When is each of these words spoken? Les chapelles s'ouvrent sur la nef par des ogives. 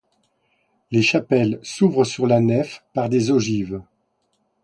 Les 0.89 1.03
chapelles 1.03 1.59
s'ouvrent 1.61 2.05
sur 2.07 2.25
la 2.25 2.39
nef 2.39 2.83
par 2.95 3.07
des 3.07 3.29
ogives. 3.29 3.83